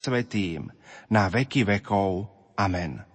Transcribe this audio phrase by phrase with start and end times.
[0.00, 0.72] svetým
[1.12, 2.26] na veky vekov.
[2.56, 3.09] Amen.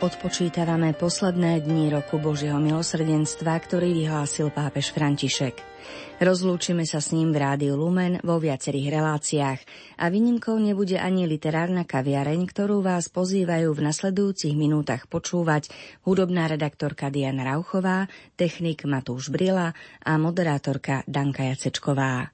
[0.00, 5.60] Odpočítavame posledné dni roku Božieho milosrdenstva, ktorý vyhlásil pápež František.
[6.24, 9.60] Rozlúčime sa s ním v rádiu Lumen vo viacerých reláciách
[10.00, 15.68] a výnimkou nebude ani literárna kaviareň, ktorú vás pozývajú v nasledujúcich minútach počúvať
[16.08, 18.08] hudobná redaktorka Diana Rauchová,
[18.40, 22.32] technik Matúš Brila a moderátorka Danka Jacečková.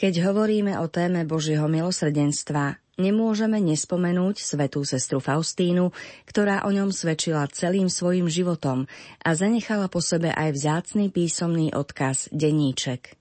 [0.00, 5.92] Keď hovoríme o téme Božieho milosrdenstva, nemôžeme nespomenúť svetú sestru Faustínu,
[6.28, 8.88] ktorá o ňom svedčila celým svojim životom
[9.22, 13.16] a zanechala po sebe aj vzácný písomný odkaz Deníček.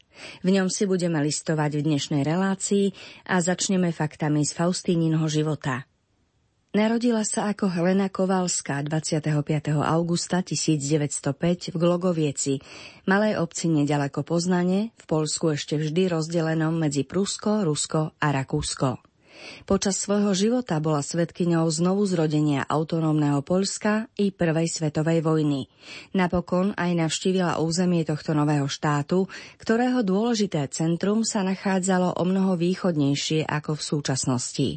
[0.47, 2.95] V ňom si budeme listovať v dnešnej relácii
[3.27, 5.83] a začneme faktami z Faustíninho života.
[6.75, 9.31] Narodila sa ako Helena Kovalská 25.
[9.79, 12.59] augusta 1905 v Glogovieci,
[13.07, 19.14] malej obci nedaleko Poznane, v Polsku ešte vždy rozdelenom medzi Prusko, Rusko a Rakúsko.
[19.65, 25.67] Počas svojho života bola svetkyňou znovu zrodenia autonómneho Poľska i Prvej svetovej vojny.
[26.13, 29.25] Napokon aj navštívila územie tohto nového štátu,
[29.57, 34.69] ktorého dôležité centrum sa nachádzalo o mnoho východnejšie ako v súčasnosti.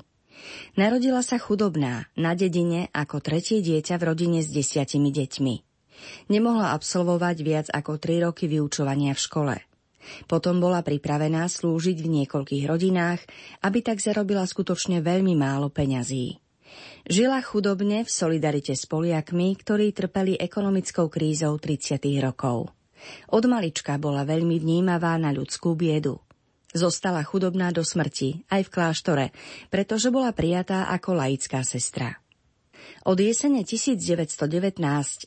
[0.79, 5.55] Narodila sa chudobná, na dedine ako tretie dieťa v rodine s desiatimi deťmi.
[6.31, 9.55] Nemohla absolvovať viac ako tri roky vyučovania v škole.
[10.27, 13.21] Potom bola pripravená slúžiť v niekoľkých rodinách,
[13.65, 16.39] aby tak zarobila skutočne veľmi málo peňazí.
[17.09, 21.97] Žila chudobne v solidarite s Poliakmi, ktorí trpeli ekonomickou krízou 30.
[22.21, 22.69] rokov.
[23.33, 26.21] Od malička bola veľmi vnímavá na ľudskú biedu.
[26.77, 29.27] Zostala chudobná do smrti, aj v kláštore,
[29.73, 32.21] pretože bola prijatá ako laická sestra.
[33.09, 34.77] Od jesene 1919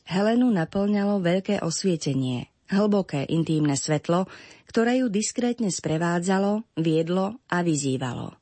[0.06, 4.26] Helenu naplňalo veľké osvietenie, hlboké intímne svetlo,
[4.66, 8.32] ktoré ju diskrétne sprevádzalo, viedlo a vyzývalo.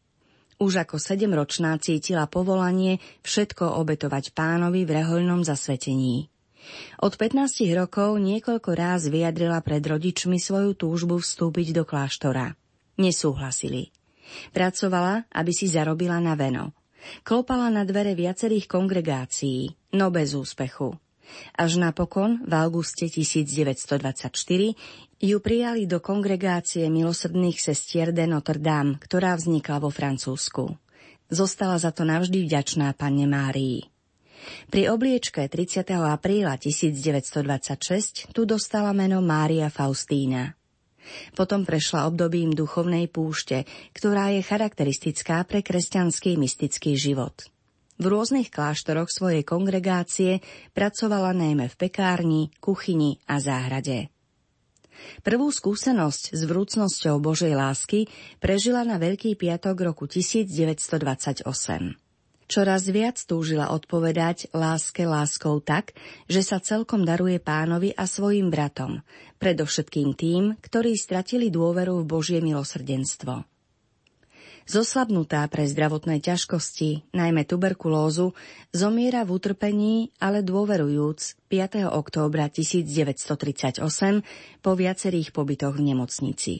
[0.60, 6.28] Už ako sedemročná cítila povolanie všetko obetovať pánovi v rehoľnom zasvetení.
[7.00, 12.52] Od 15 rokov niekoľko ráz vyjadrila pred rodičmi svoju túžbu vstúpiť do kláštora.
[13.00, 13.88] Nesúhlasili.
[14.52, 16.76] Pracovala, aby si zarobila na veno.
[17.24, 20.92] Klopala na dvere viacerých kongregácií, no bez úspechu.
[21.56, 24.32] Až napokon, v auguste 1924,
[25.20, 30.74] ju prijali do kongregácie milosrdných sestier de Notre Dame, ktorá vznikla vo Francúzsku.
[31.30, 33.86] Zostala za to navždy vďačná panne Márii.
[34.72, 35.84] Pri obliečke 30.
[36.00, 40.56] apríla 1926 tu dostala meno Mária Faustína.
[41.34, 47.34] Potom prešla obdobím duchovnej púšte, ktorá je charakteristická pre kresťanský mystický život.
[48.00, 50.41] V rôznych kláštoroch svojej kongregácie
[50.72, 54.09] pracovala najmä v pekárni, kuchyni a záhrade.
[55.21, 58.09] Prvú skúsenosť s vrúcnosťou Božej lásky
[58.41, 61.44] prežila na Veľký piatok roku 1928.
[62.50, 65.93] Čoraz viac túžila odpovedať láske láskou tak,
[66.25, 69.05] že sa celkom daruje pánovi a svojim bratom,
[69.37, 73.44] predovšetkým tým, ktorí stratili dôveru v Božie milosrdenstvo.
[74.69, 78.37] Zoslabnutá pre zdravotné ťažkosti, najmä tuberkulózu,
[78.75, 81.88] zomiera v utrpení, ale dôverujúc 5.
[81.88, 83.81] októbra 1938
[84.60, 86.54] po viacerých pobytoch v nemocnici.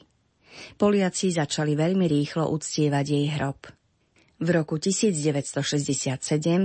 [0.77, 3.71] Poliaci začali veľmi rýchlo uctievať jej hrob.
[4.41, 6.17] V roku 1967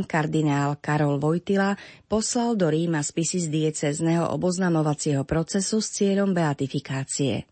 [0.08, 1.76] kardinál Karol Vojtila
[2.08, 7.44] poslal do Ríma spisy z diecezneho oboznamovacieho procesu s cieľom beatifikácie.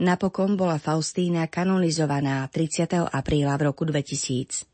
[0.00, 3.12] Napokon bola Faustína kanonizovaná 30.
[3.12, 4.64] apríla v roku 2000.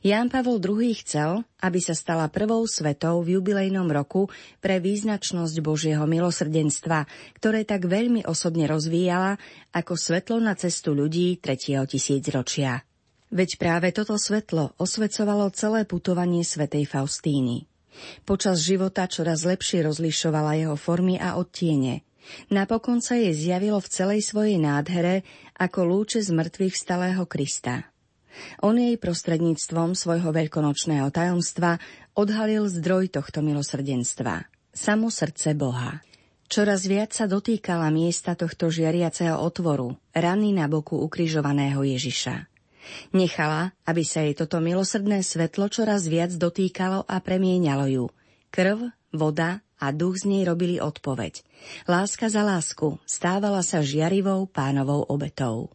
[0.00, 4.28] Ján Pavol II chcel, aby sa stala prvou svetou v jubilejnom roku
[4.60, 7.04] pre význačnosť Božieho milosrdenstva,
[7.36, 9.36] ktoré tak veľmi osobne rozvíjala
[9.72, 12.84] ako svetlo na cestu ľudí tretieho tisícročia.
[13.28, 17.68] Veď práve toto svetlo osvecovalo celé putovanie svetej Faustíny.
[18.24, 22.04] Počas života čoraz lepšie rozlišovala jeho formy a odtiene–
[22.48, 25.26] Napokon sa jej zjavilo v celej svojej nádhere
[25.56, 27.88] ako lúče z mŕtvych stalého Krista.
[28.62, 31.82] On jej prostredníctvom svojho veľkonočného tajomstva
[32.14, 34.46] odhalil zdroj tohto milosrdenstva.
[34.70, 35.98] Samo srdce Boha.
[36.48, 42.48] Čoraz viac sa dotýkala miesta tohto žiariaceho otvoru, rany na boku ukrižovaného Ježiša.
[43.12, 48.04] Nechala, aby sa jej toto milosrdné svetlo čoraz viac dotýkalo a premieňalo ju.
[48.48, 51.42] Krv, voda a duch z nej robili odpoveď.
[51.86, 55.70] Láska za lásku stávala sa žiarivou pánovou obetou.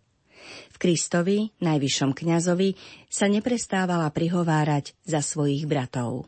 [0.72, 2.76] V Kristovi, najvyššom kňazovi,
[3.08, 6.28] sa neprestávala prihovárať za svojich bratov.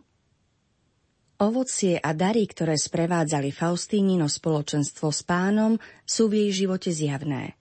[1.35, 5.75] Ovocie a dary, ktoré sprevádzali Faustínino spoločenstvo s pánom,
[6.07, 7.59] sú v jej živote zjavné.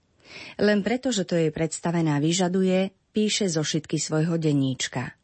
[0.63, 5.19] Len preto, že to jej predstavená vyžaduje, píše zo šitky svojho denníčka.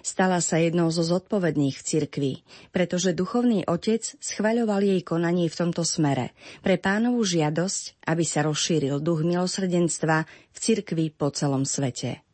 [0.00, 2.32] Stala sa jednou zo zodpovedných v cirkvi,
[2.70, 9.00] pretože duchovný otec schvaľoval jej konanie v tomto smere pre pánovú žiadosť, aby sa rozšíril
[9.00, 12.24] duch milosrdenstva v cirkvi po celom svete.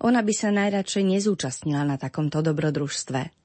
[0.00, 3.36] Ona by sa najradšej nezúčastnila na takomto dobrodružstve.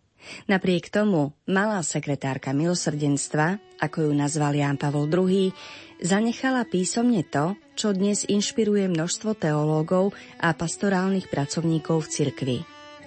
[0.48, 5.50] Napriek tomu malá sekretárka milosrdenstva, ako ju nazval Ján Pavol II,
[5.98, 12.58] zanechala písomne to, čo dnes inšpiruje množstvo teológov a pastorálnych pracovníkov v cirkvi.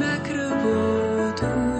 [0.00, 1.75] cirkvi.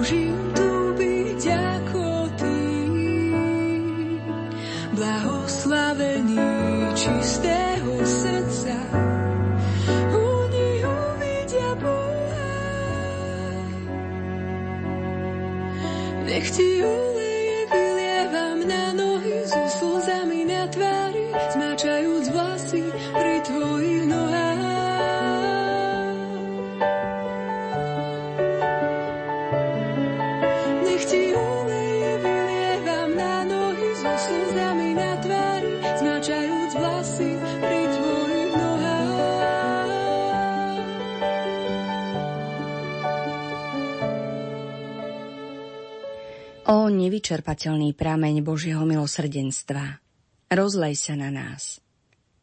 [47.26, 49.99] Nevyčerpateľný prameň Božieho milosrdenstva.
[50.46, 51.82] Rozlej sa na nás.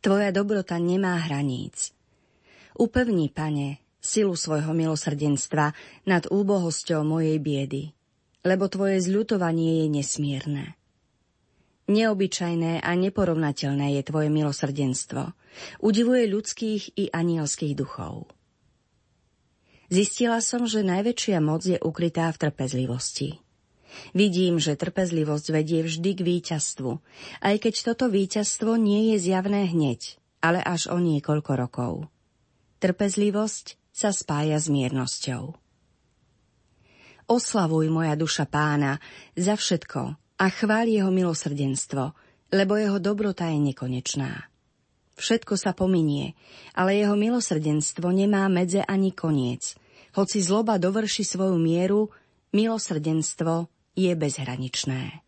[0.03, 1.95] Tvoja dobrota nemá hraníc.
[2.75, 5.71] Upevni, pane, silu svojho milosrdenstva
[6.03, 7.95] nad úbohosťou mojej biedy,
[8.43, 10.75] lebo tvoje zľutovanie je nesmierne.
[11.87, 15.31] Neobyčajné a neporovnateľné je tvoje milosrdenstvo.
[15.79, 18.27] Udivuje ľudských i anielských duchov.
[19.87, 23.42] Zistila som, že najväčšia moc je ukrytá v trpezlivosti.
[24.13, 26.91] Vidím, že trpezlivosť vedie vždy k víťazstvu,
[27.41, 31.93] aj keď toto víťazstvo nie je zjavné hneď, ale až o niekoľko rokov.
[32.83, 35.55] Trpezlivosť sa spája s miernosťou.
[37.31, 38.99] Oslavuj moja duša pána
[39.39, 42.11] za všetko a chvál jeho milosrdenstvo,
[42.51, 44.51] lebo jeho dobrota je nekonečná.
[45.15, 46.33] Všetko sa pominie,
[46.73, 49.77] ale jeho milosrdenstvo nemá medze ani koniec.
[50.13, 52.09] Hoci zloba dovrši svoju mieru,
[52.53, 55.21] milosrdenstvo je bezhraničné.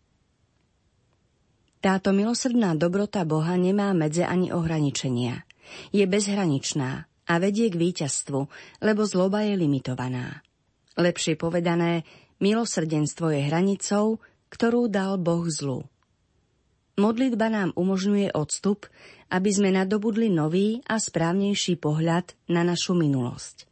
[1.85, 5.45] Táto milosrdná dobrota Boha nemá medze ani ohraničenia.
[5.93, 8.39] Je bezhraničná a vedie k víťazstvu,
[8.81, 10.41] lebo zloba je limitovaná.
[10.97, 12.01] Lepšie povedané,
[12.41, 14.17] milosrdenstvo je hranicou,
[14.49, 15.85] ktorú dal Boh zlu.
[16.97, 18.89] Modlitba nám umožňuje odstup,
[19.29, 23.69] aby sme nadobudli nový a správnejší pohľad na našu minulosť.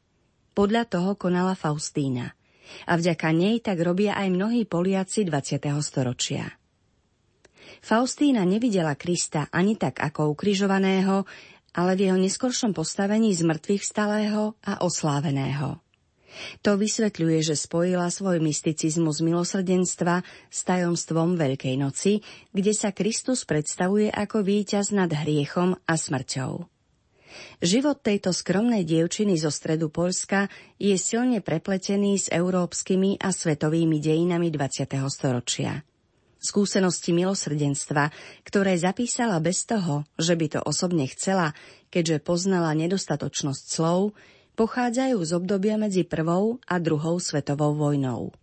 [0.53, 2.38] Podľa toho konala Faustína–
[2.88, 5.63] a vďaka nej tak robia aj mnohí Poliaci 20.
[5.84, 6.48] storočia.
[7.84, 11.27] Faustína nevidela Krista ani tak ako ukrižovaného,
[11.75, 15.84] ale v jeho neskoršom postavení z mŕtvych stalého a osláveného.
[16.65, 24.10] To vysvetľuje, že spojila svoj mysticizmus milosrdenstva s tajomstvom Veľkej noci, kde sa Kristus predstavuje
[24.10, 26.73] ako víťaz nad hriechom a smrťou.
[27.63, 34.52] Život tejto skromnej dievčiny zo stredu Polska je silne prepletený s európskymi a svetovými dejinami
[34.52, 34.90] 20.
[35.08, 35.86] storočia.
[36.44, 38.12] Skúsenosti milosrdenstva,
[38.44, 41.56] ktoré zapísala bez toho, že by to osobne chcela,
[41.88, 44.12] keďže poznala nedostatočnosť slov,
[44.60, 48.36] pochádzajú z obdobia medzi prvou a druhou svetovou vojnou.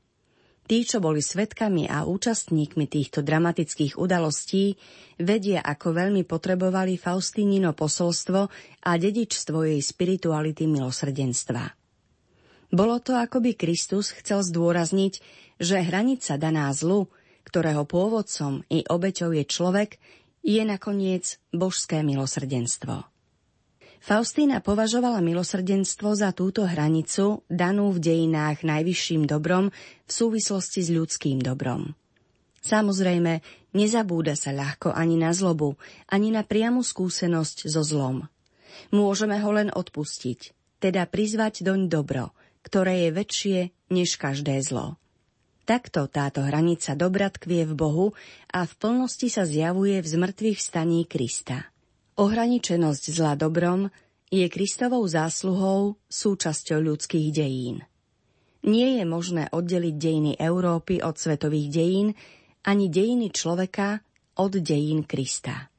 [0.71, 4.79] Tí, čo boli svetkami a účastníkmi týchto dramatických udalostí,
[5.19, 8.41] vedia, ako veľmi potrebovali Faustínino posolstvo
[8.87, 11.75] a dedičstvo jej spirituality milosrdenstva.
[12.71, 15.19] Bolo to, ako by Kristus chcel zdôrazniť,
[15.59, 17.11] že hranica daná zlu,
[17.43, 19.99] ktorého pôvodcom i obeťou je človek,
[20.47, 23.10] je nakoniec božské milosrdenstvo.
[24.01, 29.69] Faustína považovala milosrdenstvo za túto hranicu, danú v dejinách najvyšším dobrom
[30.09, 31.93] v súvislosti s ľudským dobrom.
[32.65, 33.45] Samozrejme,
[33.77, 35.77] nezabúda sa ľahko ani na zlobu,
[36.09, 38.25] ani na priamu skúsenosť so zlom.
[38.89, 42.33] Môžeme ho len odpustiť, teda prizvať doň dobro,
[42.65, 43.59] ktoré je väčšie
[43.93, 44.97] než každé zlo.
[45.69, 48.07] Takto táto hranica dobra tkvie v Bohu
[48.51, 51.70] a v plnosti sa zjavuje v zmrtvých vstaní Krista.
[52.21, 53.89] Ohraničenosť zla dobrom
[54.29, 57.81] je Kristovou zásluhou súčasťou ľudských dejín.
[58.61, 62.13] Nie je možné oddeliť dejiny Európy od svetových dejín,
[62.69, 64.05] ani dejiny človeka
[64.37, 65.73] od dejín Krista.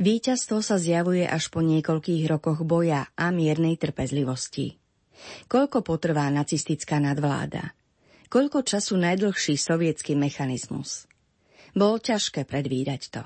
[0.00, 4.80] Výťazstvo sa zjavuje až po niekoľkých rokoch boja a miernej trpezlivosti.
[5.44, 7.76] Koľko potrvá nacistická nadvláda?
[8.32, 11.04] Koľko času najdlhší sovietský mechanizmus?
[11.76, 13.22] Bolo ťažké predvídať to.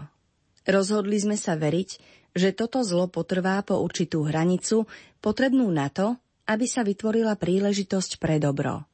[0.66, 4.84] Rozhodli sme sa veriť, že toto zlo potrvá po určitú hranicu,
[5.24, 8.84] potrebnú na to, aby sa vytvorila príležitosť pre dobro.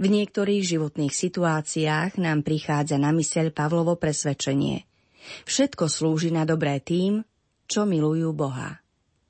[0.00, 4.82] V niektorých životných situáciách nám prichádza na myseľ Pavlovo presvedčenie.
[5.46, 7.22] Všetko slúži na dobré tým,
[7.70, 8.82] čo milujú Boha.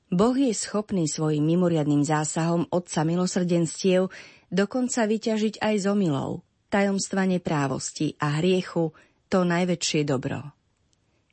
[0.09, 4.09] Boh je schopný svojim mimoriadným zásahom Otca milosrdenstiev
[4.49, 8.95] dokonca vyťažiť aj z omylov, tajomstva neprávosti a hriechu
[9.29, 10.55] to najväčšie dobro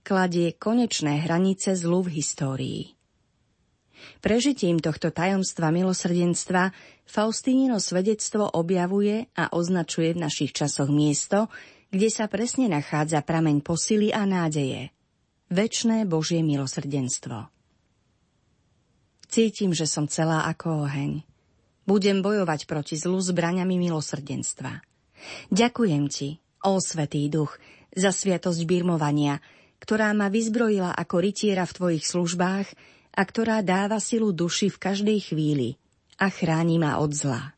[0.02, 2.82] kladie konečné hranice zlu v histórii.
[4.18, 6.74] Prežitím tohto tajomstva milosrdenstva
[7.06, 11.46] Faustínino svedectvo objavuje a označuje v našich časoch miesto,
[11.92, 14.90] kde sa presne nachádza prameň posily a nádeje.
[15.52, 17.52] Večné Božie milosrdenstvo.
[19.28, 21.24] Cítim, že som celá ako oheň.
[21.84, 24.80] Budem bojovať proti zlu zbraňami milosrdenstva.
[25.52, 27.58] Ďakujem ti, ó Svetý Duch,
[27.92, 29.42] za sviatosť birmovania,
[29.82, 32.68] ktorá ma vyzbrojila ako rytiera v tvojich službách
[33.18, 35.74] a ktorá dáva silu duši v každej chvíli
[36.22, 37.50] a chráni ma od zla.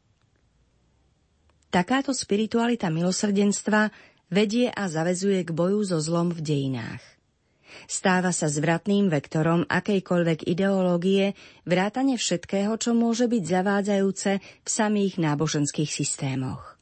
[1.69, 3.93] Takáto spiritualita milosrdenstva
[4.33, 7.05] vedie a zavezuje k boju so zlom v dejinách.
[7.91, 11.35] Stáva sa zvratným vektorom akejkoľvek ideológie,
[11.67, 16.79] vrátane všetkého, čo môže byť zavádzajúce v samých náboženských systémoch.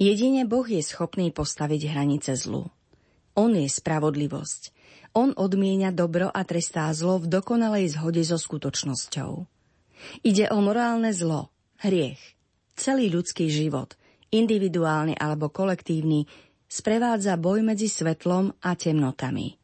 [0.00, 2.72] Jedine Boh je schopný postaviť hranice zlu.
[3.40, 4.76] On je spravodlivosť.
[5.16, 9.48] On odmienia dobro a trestá zlo v dokonalej zhode so skutočnosťou.
[10.20, 11.48] Ide o morálne zlo,
[11.80, 12.20] hriech.
[12.76, 13.96] Celý ľudský život,
[14.28, 16.28] individuálny alebo kolektívny,
[16.68, 19.56] sprevádza boj medzi svetlom a temnotami.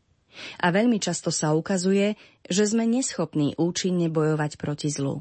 [0.64, 2.16] A veľmi často sa ukazuje,
[2.48, 5.20] že sme neschopní účinne bojovať proti zlu.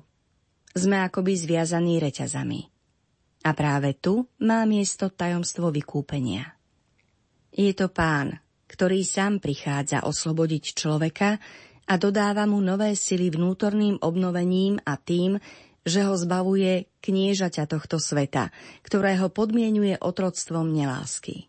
[0.71, 2.71] Sme akoby zviazaní reťazami.
[3.43, 6.55] A práve tu má miesto tajomstvo vykúpenia.
[7.55, 11.37] Je to pán, ktorý sám prichádza oslobodiť človeka
[11.85, 15.37] a dodáva mu nové sily vnútorným obnovením a tým,
[15.85, 18.49] že ho zbavuje kniežaťa tohto sveta,
[18.81, 21.45] ktorého podmienuje otroctvom nelásky.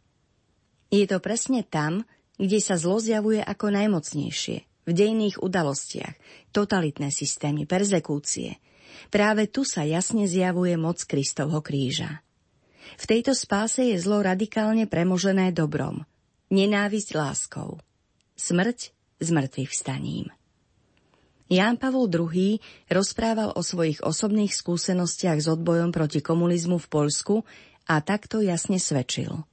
[0.92, 2.04] Je to presne tam,
[2.36, 6.14] kde sa zlo zjavuje ako najmocnejšie, v dejných udalostiach,
[6.52, 8.60] totalitné systémy, perzekúcie.
[9.08, 12.22] Práve tu sa jasne zjavuje moc Kristovho kríža.
[13.00, 16.06] V tejto spáse je zlo radikálne premožené dobrom,
[16.52, 17.80] nenávisť láskou,
[18.38, 20.28] smrť s mŕtvych vstaním.
[21.46, 22.58] Ján Pavol II
[22.90, 27.34] rozprával o svojich osobných skúsenostiach s odbojom proti komunizmu v Poľsku
[27.86, 29.46] a takto jasne svedčil.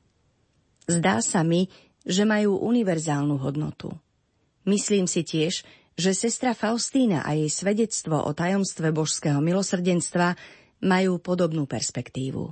[0.89, 1.69] Zdá sa mi,
[2.01, 3.93] že majú univerzálnu hodnotu.
[4.65, 5.61] Myslím si tiež,
[5.93, 10.33] že sestra Faustína a jej svedectvo o tajomstve božského milosrdenstva
[10.81, 12.49] majú podobnú perspektívu.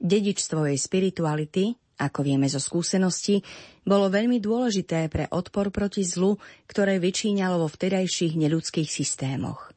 [0.00, 3.42] Dedičstvo jej spirituality, ako vieme zo skúsenosti,
[3.86, 6.36] bolo veľmi dôležité pre odpor proti zlu,
[6.66, 9.70] ktoré vyčíňalo vo vtedajších neľudských systémoch.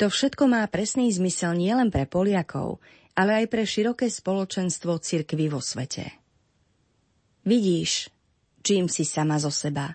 [0.00, 2.80] To všetko má presný zmysel nielen pre Poliakov,
[3.16, 6.16] ale aj pre široké spoločenstvo cirkvy vo svete.
[7.46, 8.10] Vidíš,
[8.66, 9.94] čím si sama zo seba,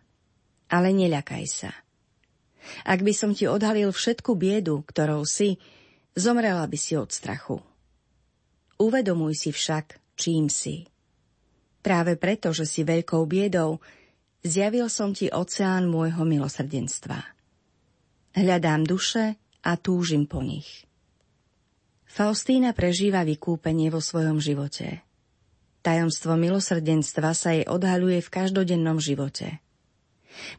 [0.71, 1.71] ale neľakaj sa.
[2.85, 5.57] Ak by som ti odhalil všetku biedu, ktorou si,
[6.13, 7.57] zomrela by si od strachu.
[8.77, 10.90] Uvedomuj si však, čím si.
[11.81, 13.81] Práve preto, že si veľkou biedou,
[14.45, 17.17] zjavil som ti oceán môjho milosrdenstva.
[18.37, 19.35] Hľadám duše
[19.65, 20.85] a túžim po nich.
[22.05, 25.01] Faustína prežíva vykúpenie vo svojom živote.
[25.81, 29.57] Tajomstvo milosrdenstva sa jej odhaľuje v každodennom živote.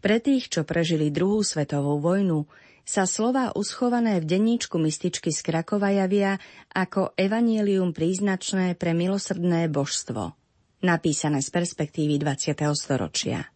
[0.03, 2.51] Pre tých, čo prežili druhú svetovú vojnu,
[2.83, 6.43] sa slova uschované v denníčku mističky z Krakova javia
[6.75, 10.35] ako evanielium príznačné pre milosrdné božstvo,
[10.83, 12.59] napísané z perspektívy 20.
[12.75, 13.49] storočia.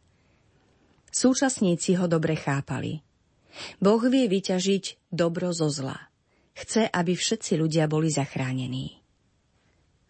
[1.10, 3.02] Súčasníci ho dobre chápali.
[3.80, 5.96] Boh vie vyťažiť dobro zo zla.
[6.56, 9.02] Chce, aby všetci ľudia boli zachránení.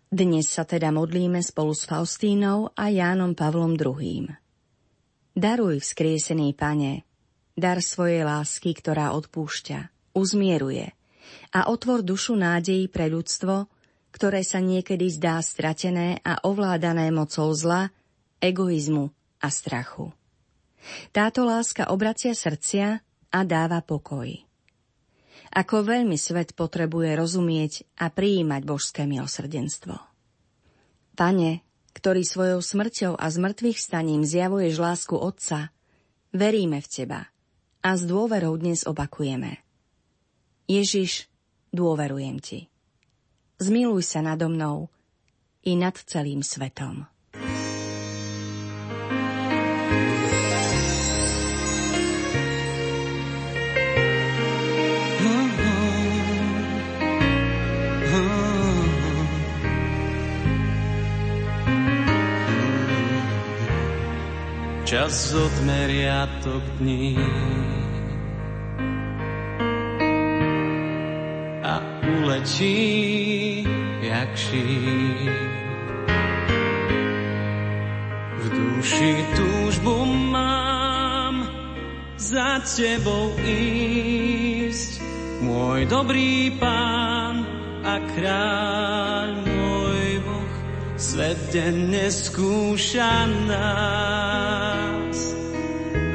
[0.06, 4.30] Dnes sa teda modlíme spolu s Faustínou a Jánom Pavlom II.
[5.35, 7.02] Daruj, vzkriesený pane,
[7.58, 10.94] dar svojej lásky, ktorá odpúšťa, uzmieruje
[11.52, 13.66] a otvor dušu nádejí pre ľudstvo,
[14.16, 17.92] ktoré sa niekedy zdá stratené a ovládané mocou zla,
[18.40, 19.12] egoizmu
[19.44, 20.08] a strachu.
[21.12, 24.32] Táto láska obracia srdcia a dáva pokoj.
[25.52, 30.00] Ako veľmi svet potrebuje rozumieť a prijímať božské milosrdenstvo.
[31.12, 31.61] Pane,
[31.92, 35.76] ktorý svojou smrťou a zmrtvých staním zjavuješ lásku Otca,
[36.32, 37.20] veríme v Teba
[37.85, 39.61] a s dôverou dnes opakujeme.
[40.68, 41.28] Ježiš,
[41.73, 42.61] dôverujem Ti.
[43.56, 44.92] Zmiluj sa nado mnou
[45.64, 47.08] i nad celým svetom.
[64.86, 67.18] čas odmeria to dní.
[71.62, 73.66] A uletí
[74.00, 75.30] jak šíp.
[78.38, 81.48] V duši túžbu mám
[82.16, 85.02] za tebou ísť,
[85.42, 87.42] môj dobrý pán
[87.82, 90.54] a kráľ môj Boh,
[90.98, 95.18] svet denne skúša nás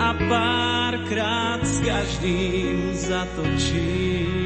[0.01, 4.40] a párkrát s každým zatočí.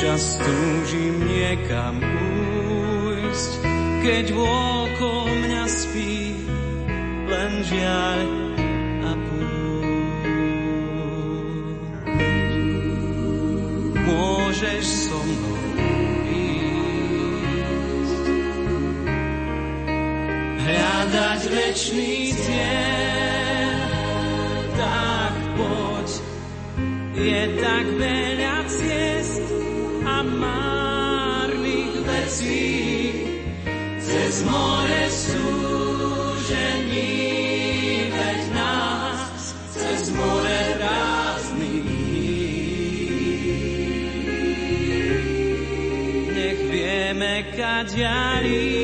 [0.00, 3.52] Občas túžim niekam újsť,
[4.00, 6.40] keď vôkol mňa spí
[7.28, 8.20] len žiaľ
[9.04, 9.12] a
[14.08, 15.60] Môžeš so mnou
[20.64, 23.80] hľadať večný cieľ.
[24.80, 26.08] Tak poď,
[27.20, 29.09] je tak veľa ciest
[32.30, 33.26] vecí.
[33.98, 35.42] Cez more súžení,
[38.10, 41.90] veď nás cez more prázdnych.
[46.34, 48.79] Nech vieme, kaďali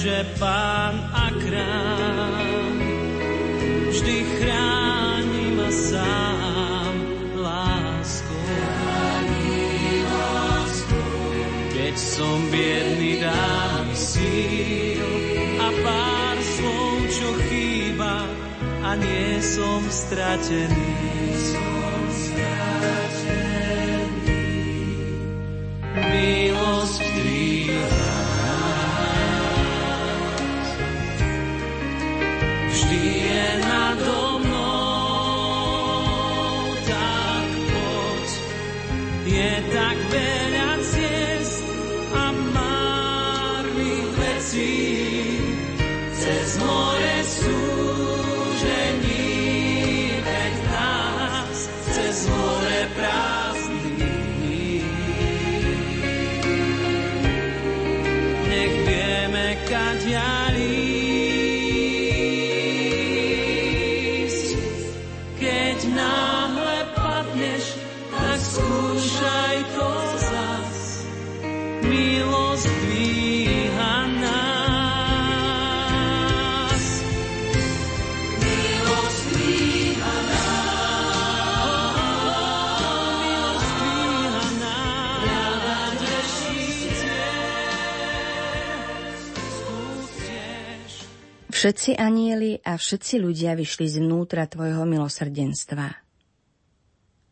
[0.00, 2.72] že pán a kráľ
[3.92, 6.94] vždy chráni ma sám
[7.36, 8.48] láskou.
[11.76, 15.04] Keď som biedný, dá mi síl
[15.60, 18.24] a pár slov, čo chýba
[18.80, 20.96] a nie som stratený.
[21.44, 21.69] Som
[91.60, 95.92] Všetci anieli a všetci ľudia vyšli znútra Tvojho milosrdenstva.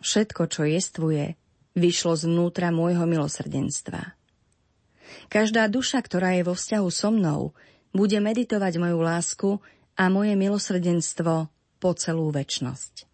[0.04, 1.32] Všetko, čo jestvuje,
[1.72, 4.17] vyšlo zvnútra môjho milosrdenstva.
[5.28, 7.52] Každá duša, ktorá je vo vzťahu so mnou,
[7.92, 9.50] bude meditovať moju lásku
[9.96, 13.04] a moje milosrdenstvo po celú väčnosť.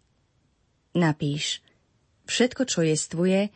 [0.95, 1.59] Napíš,
[2.23, 3.51] všetko, čo jestvuje,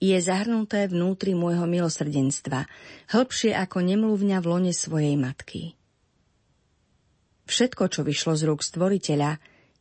[0.00, 2.66] je zahrnuté vnútri môjho milosrdenstva,
[3.14, 5.78] hĺbšie ako nemluvňa v lone svojej matky.
[7.46, 9.38] Všetko, čo vyšlo z rúk stvoriteľa,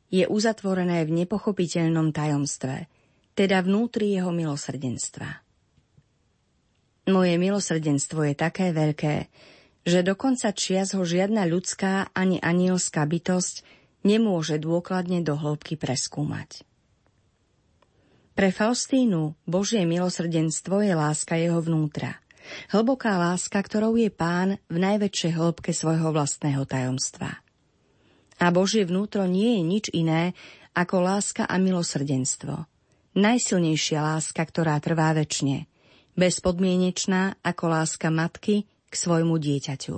[0.09, 2.89] je uzatvorené v nepochopiteľnom tajomstve,
[3.37, 5.48] teda vnútri jeho milosrdenstva.
[7.09, 9.33] Moje milosrdenstvo je také veľké,
[9.81, 13.65] že dokonca čias ho žiadna ľudská ani anielská bytosť
[14.05, 16.61] nemôže dôkladne do hĺbky preskúmať.
[18.37, 22.21] Pre Faustínu Božie milosrdenstvo je láska jeho vnútra.
[22.69, 27.41] Hlboká láska, ktorou je pán v najväčšej hĺbke svojho vlastného tajomstva.
[28.37, 30.37] A Božie vnútro nie je nič iné
[30.77, 32.69] ako láska a milosrdenstvo.
[33.17, 35.68] Najsilnejšia láska, ktorá trvá väčšine.
[36.19, 39.95] Bezpodmienečná ako láska matky k svojmu dieťaťu.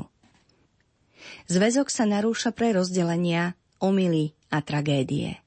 [1.49, 5.41] Zväzok sa narúša pre rozdelenia, omily a tragédie.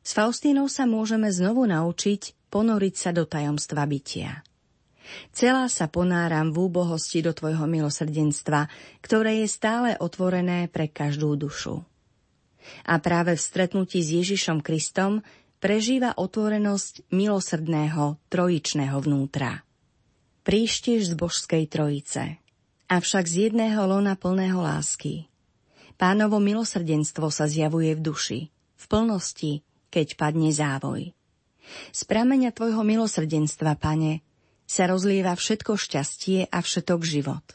[0.00, 4.40] S Faustínou sa môžeme znovu naučiť ponoriť sa do tajomstva bytia.
[5.36, 8.72] Celá sa ponáram v úbohosti do Tvojho milosrdenstva,
[9.04, 11.84] ktoré je stále otvorené pre každú dušu
[12.84, 15.20] a práve v stretnutí s Ježišom Kristom
[15.60, 19.64] prežíva otvorenosť milosrdného trojičného vnútra.
[20.44, 22.36] Príštiž z božskej trojice,
[22.92, 25.24] avšak z jedného lona plného lásky.
[25.96, 31.16] Pánovo milosrdenstvo sa zjavuje v duši, v plnosti, keď padne závoj.
[31.96, 34.20] Z prameňa Tvojho milosrdenstva, Pane,
[34.68, 37.46] sa rozlieva všetko šťastie a všetok život.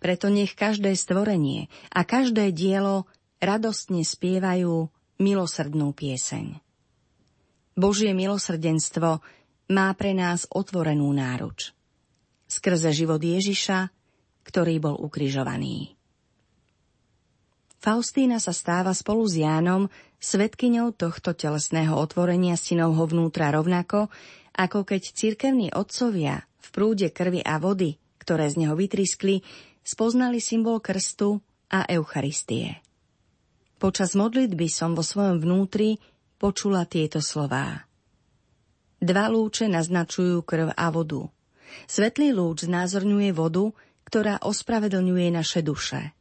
[0.00, 3.04] Preto nech každé stvorenie a každé dielo
[3.36, 4.88] radostne spievajú
[5.20, 6.56] milosrdnú pieseň.
[7.76, 9.20] Božie milosrdenstvo
[9.76, 11.73] má pre nás otvorenú náruč.
[12.44, 13.88] Skrze život Ježiša,
[14.44, 15.96] ktorý bol ukrižovaný.
[17.84, 24.08] Faustína sa stáva spolu s Jánom svetkyňou tohto telesného otvorenia synovho vnútra rovnako,
[24.56, 29.44] ako keď cirkevní otcovia v prúde krvi a vody, ktoré z neho vytriskli,
[29.84, 32.80] spoznali symbol krstu a Eucharistie.
[33.76, 36.00] Počas modlitby som vo svojom vnútri
[36.40, 37.84] počula tieto slová.
[38.96, 41.28] Dva lúče naznačujú krv a vodu.
[41.84, 43.70] Svetlý lúč znázorňuje vodu,
[44.06, 46.14] ktorá ospravedlňuje naše duše.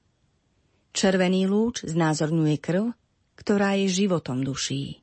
[0.94, 2.94] Červený lúč znázorňuje krv,
[3.38, 5.02] ktorá je životom duší.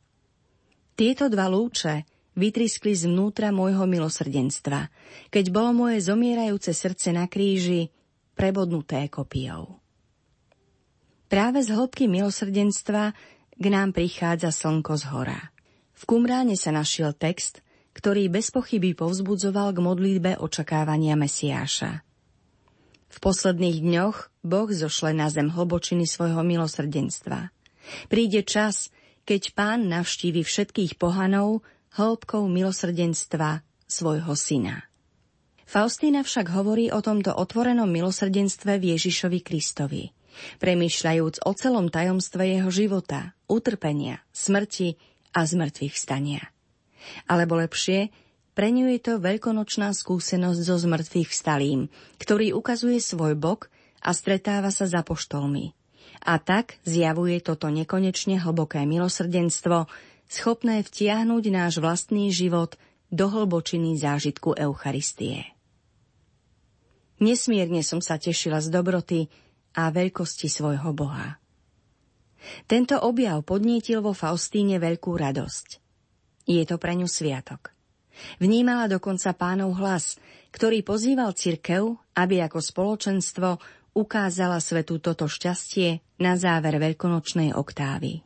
[0.94, 2.06] Tieto dva lúče
[2.38, 4.92] vytriskli zvnútra môjho milosrdenstva,
[5.32, 7.90] keď bolo moje zomierajúce srdce na kríži
[8.38, 9.80] prebodnuté kopijou.
[11.30, 13.14] Práve z hĺbky milosrdenstva
[13.54, 15.40] k nám prichádza slnko z hora.
[15.94, 17.60] V Kumráne sa našiel text,
[17.96, 22.06] ktorý bez pochyby povzbudzoval k modlitbe očakávania Mesiáša.
[23.10, 27.50] V posledných dňoch Boh zošle na zem hlbočiny svojho milosrdenstva.
[28.06, 28.94] Príde čas,
[29.26, 31.66] keď pán navštívi všetkých pohanov
[31.98, 34.86] hĺbkou milosrdenstva svojho syna.
[35.66, 40.04] Faustína však hovorí o tomto otvorenom milosrdenstve v Ježišovi Kristovi–
[40.62, 44.96] premýšľajúc o celom tajomstve jeho života, utrpenia, smrti
[45.34, 46.42] a zmrtvých vstania.
[47.26, 48.12] Alebo lepšie,
[48.52, 51.88] pre ňu je to veľkonočná skúsenosť so zmrtvých vstalým,
[52.20, 53.72] ktorý ukazuje svoj bok
[54.04, 55.72] a stretáva sa za poštolmi.
[56.26, 59.88] A tak zjavuje toto nekonečne hlboké milosrdenstvo,
[60.28, 62.76] schopné vtiahnuť náš vlastný život
[63.08, 65.56] do hlbočiny zážitku Eucharistie.
[67.20, 69.20] Nesmierne som sa tešila z dobroty,
[69.74, 71.38] a veľkosti svojho Boha.
[72.64, 75.89] Tento objav podnietil vo Faustíne veľkú radosť.
[76.48, 77.72] Je to pre ňu sviatok.
[78.36, 80.20] Vnímala dokonca pánov hlas,
[80.52, 83.48] ktorý pozýval cirkev, aby ako spoločenstvo
[83.96, 88.22] ukázala svetu toto šťastie na záver veľkonočnej oktávy.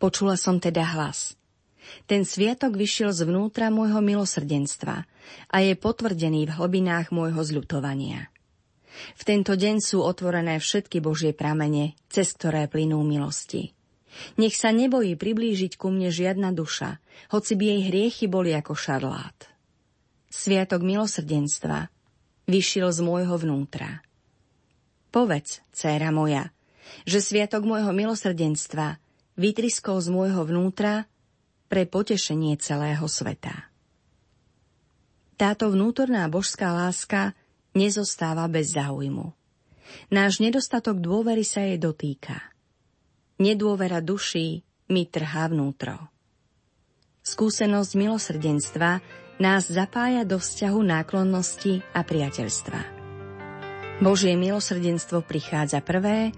[0.00, 1.36] Počula som teda hlas.
[2.06, 5.04] Ten sviatok vyšiel zvnútra môjho milosrdenstva
[5.50, 8.30] a je potvrdený v hlbinách môjho zľutovania.
[9.16, 13.72] V tento deň sú otvorené všetky Božie pramene, cez ktoré plynú milosti.
[14.36, 16.98] Nech sa nebojí priblížiť ku mne žiadna duša,
[17.30, 19.38] hoci by jej hriechy boli ako šarlát.
[20.30, 21.90] Sviatok milosrdenstva
[22.50, 24.02] vyšiel z môjho vnútra.
[25.10, 26.54] Povedz, dcéra moja,
[27.06, 28.98] že sviatok môjho milosrdenstva
[29.38, 31.06] vytriskol z môjho vnútra
[31.70, 33.70] pre potešenie celého sveta.
[35.38, 37.32] Táto vnútorná božská láska
[37.72, 39.32] nezostáva bez záujmu.
[40.10, 42.49] Náš nedostatok dôvery sa jej dotýka.
[43.40, 44.60] Nedôvera duší
[44.92, 45.96] mi trhá vnútro.
[47.24, 49.00] Skúsenosť milosrdenstva
[49.40, 52.80] nás zapája do vzťahu náklonnosti a priateľstva.
[54.04, 56.36] Božie milosrdenstvo prichádza prvé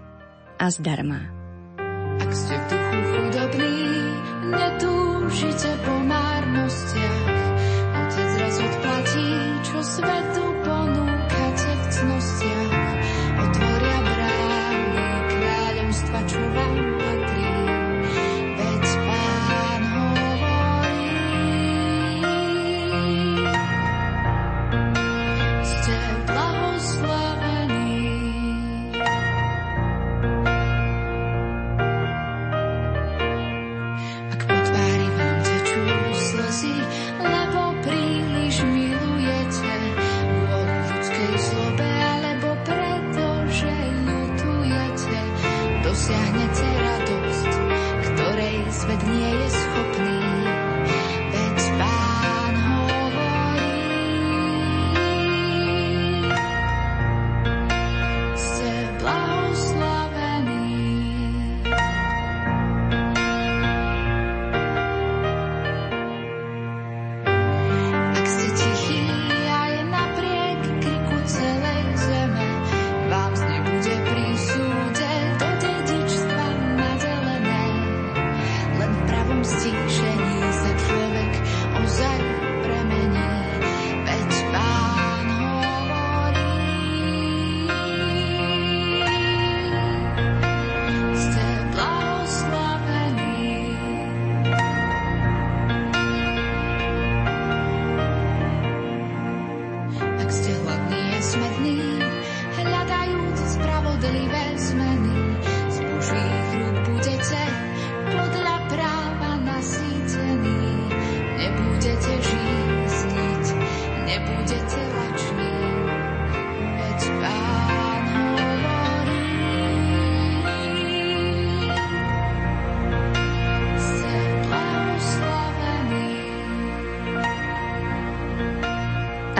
[0.55, 1.27] a zdarma.
[2.23, 3.75] Ak ste duchu chudobní,
[4.47, 7.35] netúžite po márnostiach,
[7.99, 9.29] Otec raz odplatí,
[9.67, 11.02] čo svetu ponúkate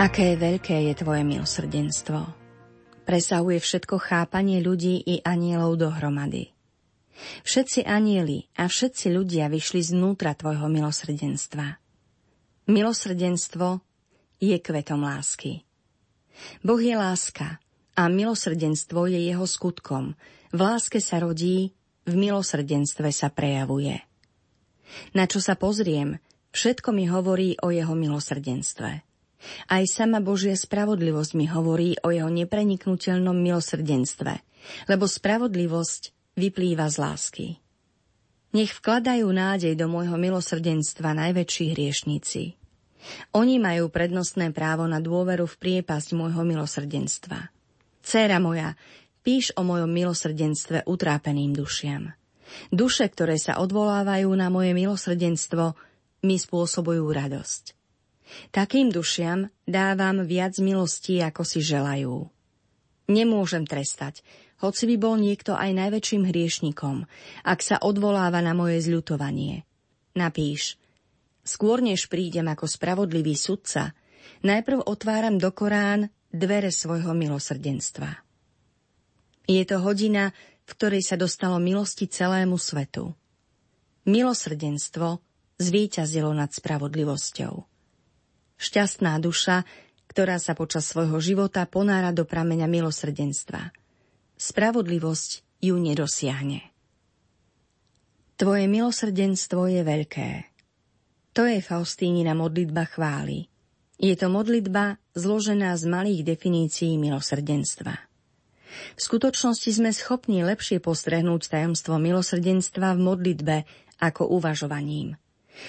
[0.04, 2.28] Aké veľké je Tvoje milosrdenstvo.
[3.08, 6.52] Presahuje všetko chápanie ľudí i anielov dohromady.
[7.40, 11.80] Všetci anieli a všetci ľudia vyšli znútra Tvojho milosrdenstva.
[12.68, 13.80] Milosrdenstvo
[14.44, 15.64] je kvetom lásky.
[16.60, 17.56] Boh je láska
[17.96, 20.20] a milosrdenstvo je jeho skutkom.
[20.52, 21.72] V láske sa rodí,
[22.04, 24.04] v milosrdenstve sa prejavuje.
[25.16, 26.20] Na čo sa pozriem,
[26.52, 29.13] všetko mi hovorí o jeho milosrdenstve.
[29.68, 34.32] Aj sama Božia spravodlivosť mi hovorí o jeho nepreniknutelnom milosrdenstve,
[34.88, 37.46] lebo spravodlivosť vyplýva z lásky.
[38.54, 42.54] Nech vkladajú nádej do môjho milosrdenstva najväčší hriešníci.
[43.34, 47.50] Oni majú prednostné právo na dôveru v priepasť môjho milosrdenstva.
[48.00, 48.78] Céra moja,
[49.26, 52.14] píš o mojom milosrdenstve utrápeným dušiam.
[52.70, 55.74] Duše, ktoré sa odvolávajú na moje milosrdenstvo,
[56.24, 57.83] mi spôsobujú radosť.
[58.50, 62.28] Takým dušiam dávam viac milostí, ako si želajú.
[63.10, 64.24] Nemôžem trestať,
[64.64, 67.04] hoci by bol niekto aj najväčším hriešnikom,
[67.44, 69.68] ak sa odvoláva na moje zľutovanie.
[70.16, 70.80] Napíš,
[71.44, 73.92] skôr než prídem ako spravodlivý sudca,
[74.40, 78.24] najprv otváram do Korán dvere svojho milosrdenstva.
[79.44, 80.32] Je to hodina,
[80.64, 83.12] v ktorej sa dostalo milosti celému svetu.
[84.08, 85.20] Milosrdenstvo
[85.60, 87.73] zvíťazilo nad spravodlivosťou.
[88.64, 89.68] Šťastná duša,
[90.08, 93.76] ktorá sa počas svojho života ponára do prameňa milosrdenstva.
[94.40, 96.72] Spravodlivosť ju nedosiahne.
[98.40, 100.30] Tvoje milosrdenstvo je veľké.
[101.36, 103.52] To je Faustínina modlitba chvály.
[104.00, 107.94] Je to modlitba zložená z malých definícií milosrdenstva.
[108.96, 113.56] V skutočnosti sme schopní lepšie postrehnúť tajomstvo milosrdenstva v modlitbe
[114.02, 115.14] ako uvažovaním.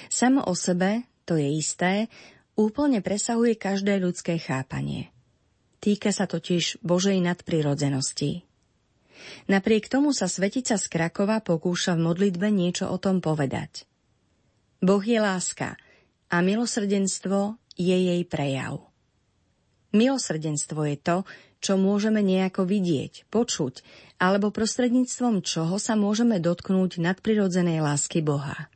[0.09, 2.09] Samo o sebe, to je isté,
[2.55, 5.11] úplne presahuje každé ľudské chápanie.
[5.83, 8.47] Týka sa totiž Božej nadprirodzenosti.
[9.47, 13.87] Napriek tomu sa Svetica z Krakova pokúša v modlitbe niečo o tom povedať.
[14.81, 15.79] Boh je láska
[16.31, 18.81] a milosrdenstvo je jej prejav.
[19.95, 21.17] Milosrdenstvo je to,
[21.63, 23.81] čo môžeme nejako vidieť, počuť,
[24.21, 28.69] alebo prostredníctvom čoho sa môžeme dotknúť nadprirodzenej lásky Boha.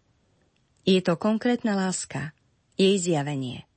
[0.87, 2.33] Je to konkrétna láska,
[2.79, 3.68] jej zjavenie.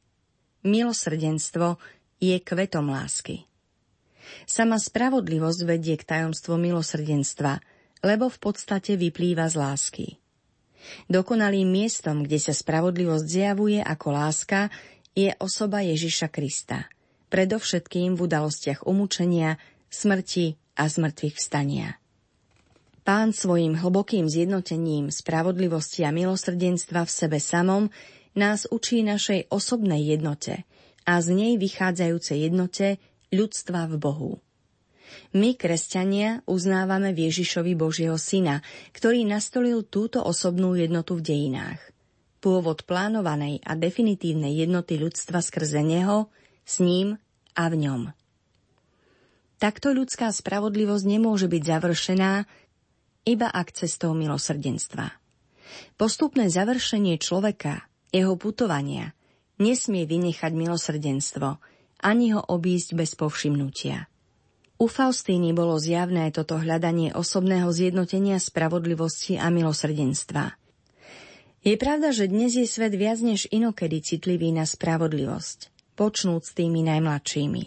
[0.63, 1.83] Milosrdenstvo
[2.23, 3.51] je kvetom lásky.
[4.47, 7.59] Sama spravodlivosť vedie k tajomstvu milosrdenstva,
[8.07, 10.07] lebo v podstate vyplýva z lásky.
[11.11, 14.71] Dokonalým miestom, kde sa spravodlivosť zjavuje ako láska,
[15.15, 16.87] je osoba Ježiša Krista.
[17.31, 19.59] Predovšetkým v udalostiach umúčenia,
[19.91, 21.99] smrti a zmrtvých vstania.
[23.03, 27.91] Pán svojim hlbokým zjednotením spravodlivosti a milosrdenstva v sebe samom
[28.33, 30.65] nás učí našej osobnej jednote
[31.05, 32.87] a z nej vychádzajúcej jednote
[33.33, 34.33] ľudstva v Bohu.
[35.37, 38.65] My, kresťania, uznávame Ježišovi Božieho Syna,
[38.97, 41.81] ktorý nastolil túto osobnú jednotu v dejinách.
[42.41, 46.33] Pôvod plánovanej a definitívnej jednoty ľudstva skrze Neho,
[46.65, 47.21] s ním
[47.53, 48.03] a v ňom.
[49.61, 52.33] Takto ľudská spravodlivosť nemôže byť završená
[53.29, 55.15] iba ak cestou milosrdenstva.
[55.95, 59.17] Postupné završenie človeka, jeho putovania,
[59.57, 61.59] nesmie vynechať milosrdenstvo,
[62.05, 64.07] ani ho obísť bez povšimnutia.
[64.83, 70.59] U Faustíny bolo zjavné toto hľadanie osobného zjednotenia spravodlivosti a milosrdenstva.
[71.63, 77.65] Je pravda, že dnes je svet viac než inokedy citlivý na spravodlivosť, počnúc tými najmladšími.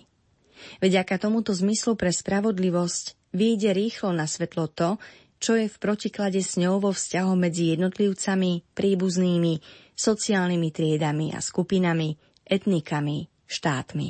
[0.84, 4.99] Vďaka tomuto zmyslu pre spravodlivosť vyjde rýchlo na svetlo to,
[5.39, 9.54] čo je v protiklade s ňou vo vzťahu medzi jednotlivcami, príbuznými,
[9.95, 14.10] sociálnymi triedami a skupinami, etnikami, štátmi.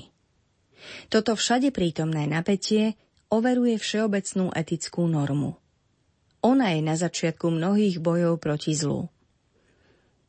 [1.09, 2.93] Toto všade prítomné napätie
[3.33, 5.57] overuje všeobecnú etickú normu.
[6.45, 9.09] Ona je na začiatku mnohých bojov proti zlu.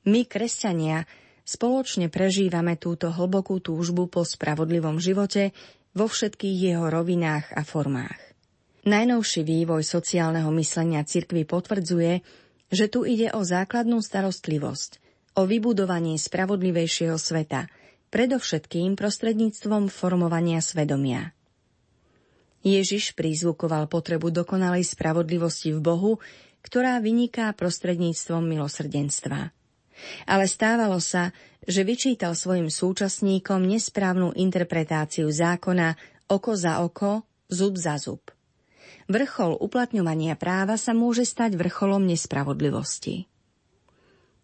[0.09, 1.05] My, kresťania,
[1.45, 5.53] spoločne prežívame túto hlbokú túžbu po spravodlivom živote
[5.93, 8.26] vo všetkých jeho rovinách a formách.
[8.87, 12.23] Najnovší vývoj sociálneho myslenia cirkvy potvrdzuje,
[12.71, 15.03] že tu ide o základnú starostlivosť,
[15.35, 17.67] o vybudovanie spravodlivejšieho sveta–
[18.11, 21.35] predovšetkým prostredníctvom formovania svedomia.
[22.67, 26.13] Ježiš prizvukoval potrebu dokonalej spravodlivosti v Bohu,
[26.67, 29.55] ktorá vyniká prostredníctvom milosrdenstva.
[30.27, 31.31] Ale stávalo sa,
[31.63, 35.95] že vyčítal svojim súčasníkom nesprávnu interpretáciu zákona
[36.27, 38.36] oko za oko, zub za zub.
[39.07, 43.31] Vrchol uplatňovania práva sa môže stať vrcholom nespravodlivosti.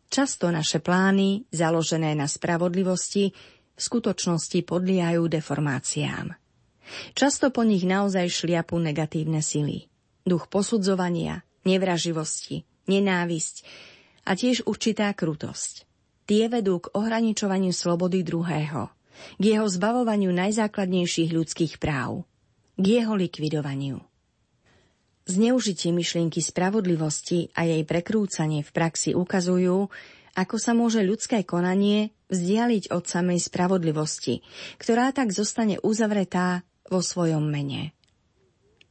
[0.06, 3.34] Často naše plány, založené na spravodlivosti,
[3.74, 6.36] v skutočnosti podliehajú deformáciám.
[7.16, 9.88] Často po nich naozaj šliapu negatívne sily.
[10.22, 13.66] Duch posudzovania, nevraživosti, nenávisť
[14.28, 15.88] a tiež určitá krutosť.
[16.28, 18.94] Tie vedú k ohraničovaniu slobody druhého,
[19.40, 22.22] k jeho zbavovaniu najzákladnejších ľudských práv,
[22.78, 24.11] k jeho likvidovaniu.
[25.32, 29.88] Zneužitie myšlienky spravodlivosti a jej prekrúcanie v praxi ukazujú,
[30.36, 34.44] ako sa môže ľudské konanie vzdialiť od samej spravodlivosti,
[34.76, 37.96] ktorá tak zostane uzavretá vo svojom mene.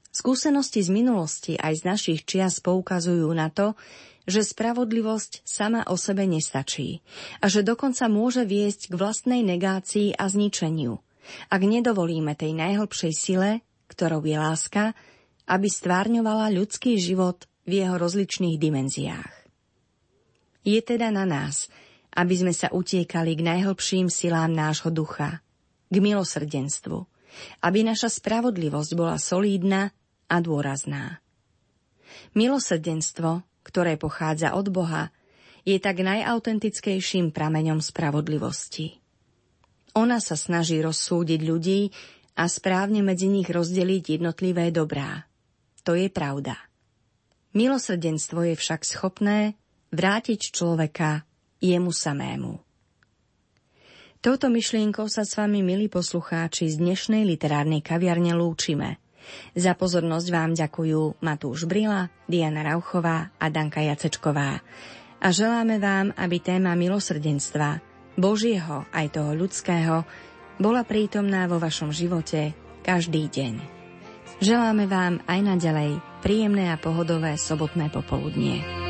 [0.10, 3.77] Skúsenosti z minulosti aj z našich čias poukazujú na to,
[4.25, 7.06] že spravodlivosť sama o sebe nestačí
[7.38, 10.97] a že dokonca môže viesť k vlastnej negácii a zničeniu,
[11.54, 13.62] ak nedovolíme tej najhlbšej sile,
[13.93, 14.97] ktorou je láska,
[15.47, 19.34] aby stvárňovala ľudský život v jeho rozličných dimenziách.
[20.62, 21.69] Je teda na nás,
[22.13, 25.41] aby sme sa utiekali k najhlbším silám nášho ducha,
[25.89, 27.08] k milosrdenstvu,
[27.63, 29.95] aby naša spravodlivosť bola solídna
[30.27, 31.23] a dôrazná.
[32.36, 35.10] Milosrdenstvo, ktoré pochádza od Boha,
[35.63, 38.97] je tak najautentickejším prameňom spravodlivosti.
[39.93, 41.82] Ona sa snaží rozsúdiť ľudí
[42.39, 45.27] a správne medzi nich rozdeliť jednotlivé dobrá.
[45.82, 46.58] To je pravda.
[47.58, 49.60] Milosrdenstvo je však schopné
[49.91, 51.26] vrátiť človeka
[51.60, 52.54] jemu samému.
[54.22, 59.02] Touto myšlienkou sa s vami, milí poslucháči, z dnešnej literárnej kaviarne lúčime.
[59.58, 64.62] Za pozornosť vám ďakujú Matúš Brila, Diana Rauchová a Danka Jacečková.
[65.22, 67.82] A želáme vám, aby téma milosrdenstva,
[68.13, 70.06] Božieho aj toho ľudského,
[70.62, 72.54] bola prítomná vo vašom živote
[72.86, 73.81] každý deň.
[74.42, 78.81] Želáme vám aj naďalej príjemné a pohodové sobotné popoludnie.